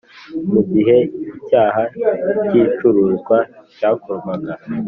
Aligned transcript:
mu 0.51 0.61
gihe 0.71 0.97
icyaha 1.37 1.81
cy 2.47 2.55
icuruzwa 2.63 3.37
cyakorwaga 3.77 4.53